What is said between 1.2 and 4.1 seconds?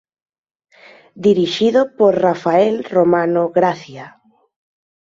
Dirixido por Rafael Romano Gracia.